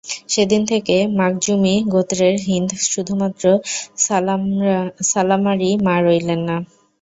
[0.29, 3.43] সেদিন থেকে মাখযূমী গোত্রের হিন্দ শুধুমাত্র
[5.05, 6.57] সালামারই মা রইলেন না।